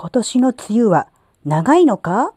[0.00, 1.08] 今年の梅雨は
[1.44, 2.32] 長いのか？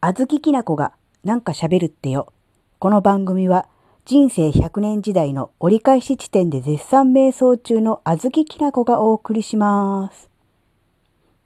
[0.00, 2.32] あずききなこがなんか喋るってよ。
[2.78, 3.68] この番組は
[4.06, 10.30] 人生100年時代の折り返し地点で絶賛瞑想中のあずききなこがお送りします。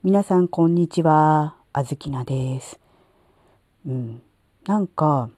[0.05, 1.57] 皆さんこんにちは。
[1.73, 2.79] あずきなです。
[3.85, 4.23] うん。
[4.65, 5.29] なんか、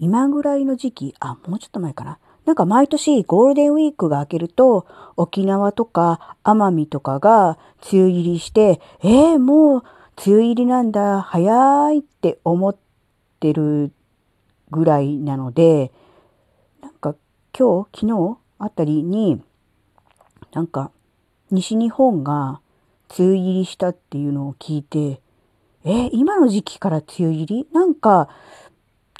[0.00, 2.18] 今ぐらいの時期、あ、もうちょっと前かな。
[2.46, 4.86] なんか毎年ゴールデンウィークが明けると
[5.16, 7.58] 沖縄とか奄美とかが
[7.92, 9.82] 梅雨入りして、えー、もう
[10.26, 12.76] 梅雨入りなんだ、早いって思っ
[13.38, 13.92] てる
[14.70, 15.92] ぐらいなので、
[16.82, 17.14] なんか
[17.58, 19.42] 今日、昨日あたりに、
[20.52, 20.90] なんか
[21.50, 22.60] 西日本が
[23.18, 25.20] 梅雨入りしたっていうのを聞いて、
[25.84, 27.66] えー今の時期から梅雨入り？
[27.72, 28.28] なんか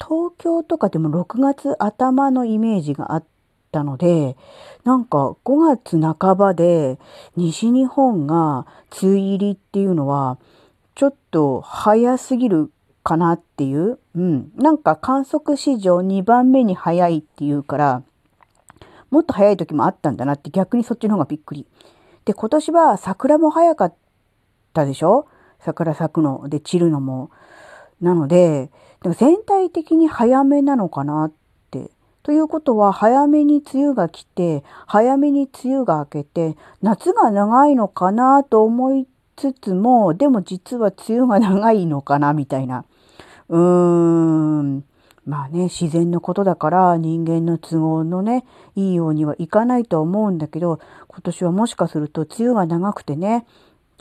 [0.01, 3.23] 東京とかでも6月頭のイメージがあっ
[3.71, 4.35] たので、
[4.83, 6.99] なんか5月半ばで
[7.35, 8.65] 西日本が
[9.01, 10.39] 梅雨入りっていうのは、
[10.95, 12.71] ちょっと早すぎる
[13.03, 13.99] かなっていう。
[14.15, 14.51] うん。
[14.55, 18.03] なんか観測史上2番目に早いっていうから、
[19.09, 21.67] もっと早い時もあったんだなって逆にそっちの方がびっくり。
[22.25, 23.93] で、今年は桜も早かっ
[24.73, 25.27] たでしょ？
[25.59, 27.29] 桜咲くので散るのも。
[28.01, 28.71] なので、
[29.03, 31.31] でも全体的に早めなのかなっ
[31.71, 31.91] て。
[32.23, 42.85] ということは、早めに梅雨が来て、早めに梅雨が明けて、夏が長いのかなと思いつつも、でも実は梅雨が長いのかなみたいな。
[43.49, 44.83] うーん。
[45.25, 48.43] まあね、自然のことだから人間の都合のね、
[48.75, 53.45] いいようにはいかないと思うんだけど、今年はもしかすると梅雨が長くてね、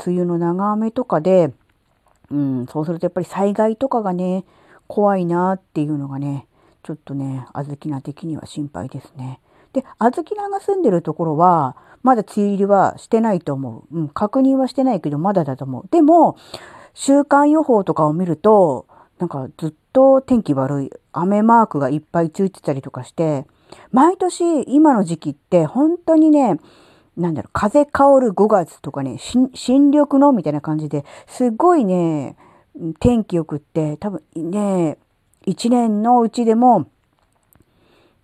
[0.05, 1.53] 梅雨の長雨とかで、
[2.31, 4.45] うん、そうするとやっぱり災害とかがね、
[4.87, 6.47] 怖いなっていうのがね、
[6.83, 9.41] ちょっとね、あずきな的には心配ですね。
[9.73, 13.99] で、あずきなが住んでるところは、まだ梅雨入りはしてないと思う。
[13.99, 15.89] うん、確認はしてないけど、まだだと思う。
[15.91, 16.37] でも、
[16.95, 18.87] 週間予報とかを見ると、
[19.19, 20.91] なんかずっと天気悪い。
[21.13, 23.47] 雨マークがいっぱいついてたりとかして、
[23.93, 26.59] 毎年今の時期って本当にね、
[27.21, 32.37] なんだろう、風香る5月とかね、新緑のみたいな感じで、すごいね、
[32.99, 34.99] 天気よくって、多分ね、
[35.47, 36.89] 一年のうちでも、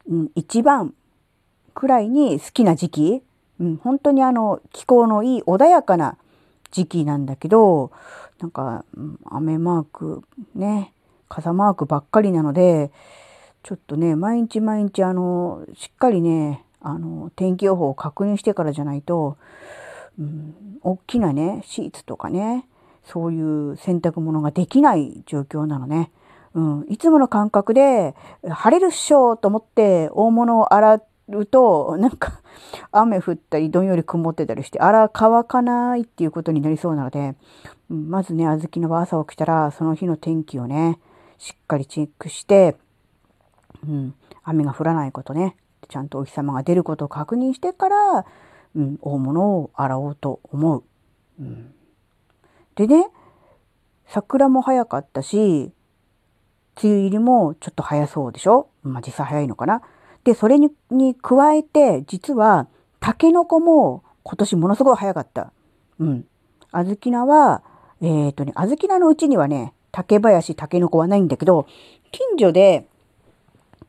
[0.09, 0.95] うん、一番
[1.75, 3.23] くらいに好きな時期、
[3.61, 6.17] うん、本当にあの、気候のいい穏やかな
[6.71, 7.91] 時期なんだけど、
[8.41, 8.85] なんか、
[9.25, 10.23] 雨マーク、
[10.55, 10.93] ね、
[11.29, 12.91] 傘マークばっかりなので、
[13.63, 19.37] ちょっとね、毎日毎日あの、しっかりね、あの、天気予報を確認してからじゃないと、
[20.19, 22.69] うん、大きなね、シーツとかね、
[23.05, 26.13] そういう洗濯物ができない状況なのね。
[26.55, 28.15] うん、いつもの感覚で、
[28.49, 32.41] 晴れるっしょと思って大物を洗うと、なんか、
[32.93, 37.35] 雨降ったり、どんより曇ってたりして、あら、乾かないっていうことになりそうなので、
[37.91, 40.99] うんまずね、小豆のは朝起きたら、その日の天気をね、
[41.39, 42.77] しっかりチェックして、
[43.87, 44.15] うん、
[44.45, 45.57] 雨が降らないことね、
[45.89, 48.27] ちゃんとお日様が出ることを確認してから、
[48.75, 50.85] うん、大物を洗おうと思う。
[51.41, 51.75] うん、
[52.75, 53.09] でね、
[54.07, 55.73] 桜も早かったし、
[56.83, 58.69] 梅雨入りもちょっと早そうでしょ？
[58.83, 59.83] まあ実際早いのかな？
[60.25, 60.71] で、それに
[61.15, 62.67] 加えて、実は、
[63.01, 65.53] タケノコも今年ものすごい早かった。
[66.01, 66.27] うん。
[66.73, 67.63] 小豆菜は、
[68.01, 71.67] えっ、とね、小豆菜のうちにはね、竹林、タケノコはないんだけど、
[72.11, 72.89] 近所で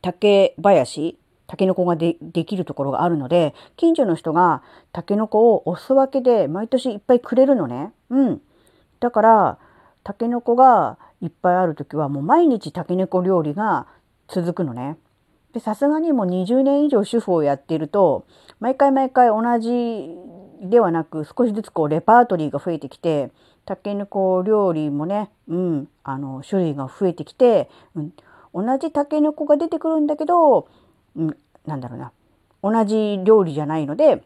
[0.00, 1.17] 竹林、
[1.48, 2.14] タケノコがで
[2.44, 7.90] きるところがあるので、近所の人がタケノコをお裾分けで毎年いっぱいくれるのね。
[8.10, 8.40] うん。
[9.00, 9.58] だから、
[10.04, 13.86] タケノコがいっぱいある時はもう毎日タケノコ料理が
[14.28, 14.98] 続くのね。
[15.54, 18.26] で、さすがにもう20年以上主婦をやっていると、
[18.60, 20.14] 毎回毎回同じ
[20.60, 23.30] ではなく少しずつこうレパートリーが増えてきて、
[23.64, 28.12] タケノコ料理もね、うん、あの、種類が増えてきて、うん、
[28.54, 30.68] 同じタケノコが出てくるんだけど、
[31.66, 32.12] なんだろうな、
[32.62, 34.24] 同じ料理じゃないので、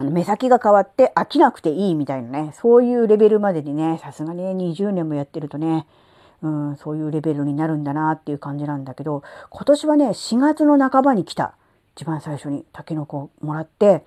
[0.00, 5.86] 目先が変わって飽きなくていいみたいなね、そういうレベルまでにね、さすがにね、20年もやってるとね、
[6.42, 11.54] うん、そういうレベルになるんだなっていう感じなんだけど、今年はね、4月の半ばに来た。
[11.96, 14.04] 一番最初にタケノコをもらって、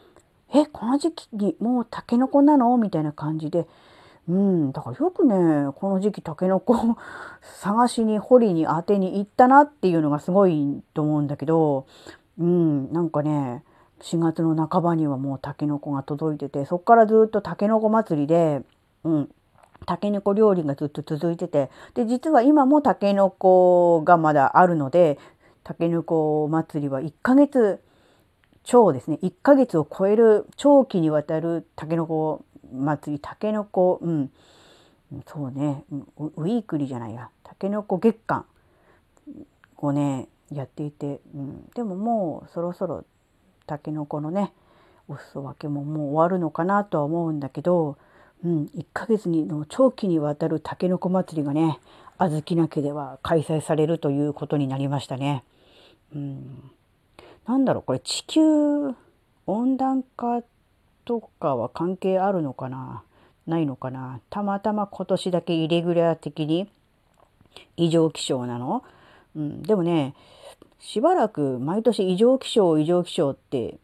[0.54, 2.78] え、この時期にもうタケノコなの？
[2.78, 3.66] みたいな感じで、
[4.28, 6.98] うん、だからよくね、この時期タケノコ
[7.42, 11.86] 探しに掘りに当てに行ったなっていうのがすごいと思うんだけど、
[12.38, 13.64] うん、なんかね、
[14.02, 18.64] 4月の半ばにはもうタケノコが届いてて、そっからずっとタケノコ祭りで、
[19.06, 19.30] うん、
[19.86, 25.18] タケノコ料理がずっと続いてて、で、実は今もタケノコがまだあるので、
[25.64, 27.82] タケノコ祭りは1ヶ月
[28.64, 34.32] 超ですね、1ヶ月を超える長期にわたるたけのこ祭り、たけのこ、うん、
[35.26, 35.84] そうね、
[36.18, 38.46] ウィークリーじゃないや、たけのこ月間。
[39.78, 43.06] をね、やっていて、うん、でももうそろそろ
[43.66, 44.54] たけのこのね、
[45.08, 47.98] お裾分けももう終わるのかなとは思うんだけど、
[48.44, 51.80] うん、1ヶ月にの長期にわたるたけのこ祭りがね、
[52.18, 55.44] 小豆名家では開催されるということになりましたね。
[56.16, 56.72] うん、
[57.46, 58.42] なんだろうこれ地球
[59.46, 60.42] 温暖化
[61.08, 63.02] とかは関係あるのかな？
[63.48, 64.20] ないのかな？
[64.30, 66.70] たまたま今年だけイレギュラー的に
[67.78, 68.84] 異常気象なの、
[69.36, 70.14] うん、でもね
[70.80, 73.78] しばらく毎年異常気象異常気象って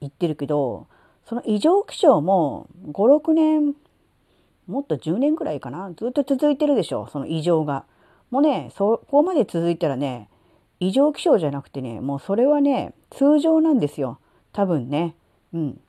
[0.00, 0.86] 言ってるけど
[1.28, 3.74] その異常気象も56年
[4.66, 5.92] もっと10年ぐらいかな？
[5.96, 7.84] ずっと続いてるでしょその異常が。
[8.30, 10.28] もうねそこまで続いたらね
[10.80, 14.18] 異常気象じゃなくてね、もうそれはね、通常なんですよ。
[14.52, 15.14] 多分ね。
[15.54, 15.80] うん。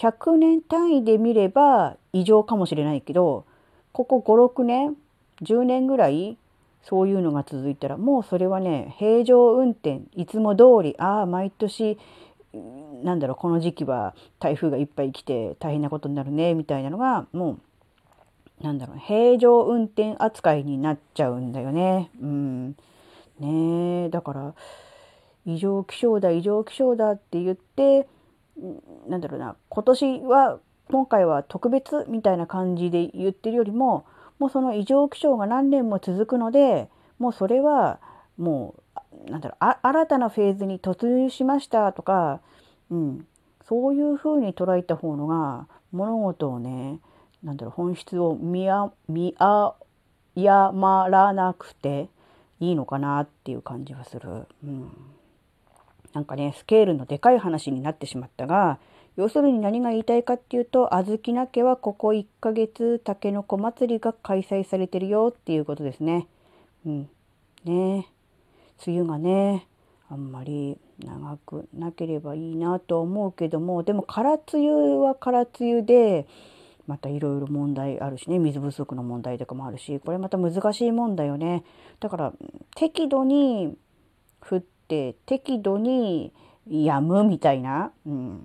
[0.00, 3.44] 100年単位で見れば異常かもしれないけど、
[3.92, 4.96] ここ5、6年、
[5.42, 6.38] 10年ぐらい、
[6.82, 11.98] そういうのが続いたら、もうそれはね、平常運転、いつも通り、ああ、毎年、
[13.02, 17.58] なんだろう、この時期は台風がいっぱい来て大変なことになるね、みたいなのが、も
[18.60, 22.10] う、なんだろう、平常運転扱いになっちゃうんだよね。
[22.22, 22.76] うん。
[23.40, 24.54] ねだから
[25.46, 28.06] 異常気象だ異常気象だって言って
[29.08, 30.58] なんだろうな今年は
[30.88, 34.04] 今回は特別みたいな感じで言ってるよりも
[34.38, 38.00] もうその異常気象が何年も続くのでもうそれは
[38.38, 38.74] も
[39.26, 42.40] うなんだろう新たなフェーズに突入しましたとか、
[42.90, 43.26] うん、
[43.68, 46.98] そういうふうに捉えた方のが物事をね
[47.42, 48.98] なんだろう本質を見誤
[50.34, 52.08] らなくて
[52.60, 54.46] いいのかなっていう感じはする。
[54.64, 54.90] うん、
[56.12, 58.78] なんかねスケールのでかい話になってしまったが
[59.16, 66.26] 要するに何が言いたいかっていうと小豆名家はここ1ヶ月たけのこ祭りが開催されてるよっていうことですね。
[66.86, 67.08] うん、
[67.64, 68.06] ね。
[68.86, 69.66] 梅雨がね
[70.08, 76.26] あんまり長くなければいいなと思うけどもでも空梅雨は空梅雨で
[76.86, 81.62] またいろいろ問題あるしね水不足の問題とかもあるしこれまた難しいもんだよね。
[82.00, 82.32] だから
[82.74, 83.76] 適度に
[84.40, 86.32] 降って適度に
[86.68, 88.44] 止むみたいな、うん、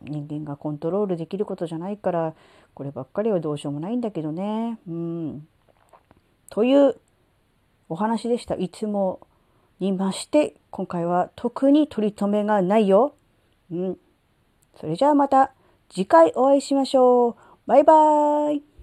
[0.00, 2.34] 人間がコントロールできることじゃないから
[2.72, 4.78] こればっかりはどうしようもないんだけどね。
[4.88, 5.46] うん、
[6.50, 6.96] という
[7.88, 8.54] お話でした。
[8.54, 9.20] いつも
[9.78, 13.14] にまして今回は特に取り留めがないよ。
[13.70, 13.98] うん、
[14.80, 15.52] それじゃあまた
[15.90, 17.36] 次回お会いしましょう。
[17.66, 18.73] バイバーイ